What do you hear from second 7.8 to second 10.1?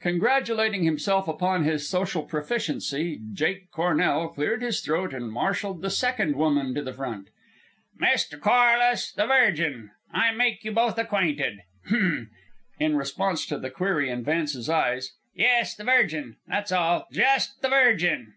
"Mr. Corliss, the Virgin;